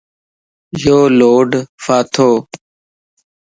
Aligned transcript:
يو 0.81 0.99
لوڊ 1.19 1.49
ڦاتوَ 1.83 2.31